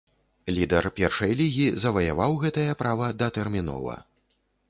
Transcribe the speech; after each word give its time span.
Лідар 0.57 0.85
першай 0.99 1.33
лігі 1.41 1.65
заваяваў 1.83 2.39
гэтае 2.45 2.67
права 2.81 3.11
датэрмінова. 3.21 4.01